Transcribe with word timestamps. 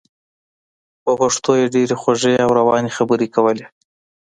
په 1.03 1.11
پښتو 1.19 1.51
یې 1.59 1.65
ډېرې 1.75 1.95
خوږې 2.01 2.33
او 2.45 2.49
روانې 2.59 2.91
خبرې 2.97 3.27
کولې. 3.35 3.65